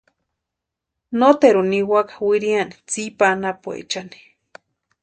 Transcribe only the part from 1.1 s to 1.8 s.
Noteruni